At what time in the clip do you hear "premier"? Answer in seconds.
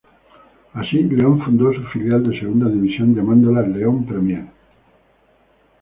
4.07-4.47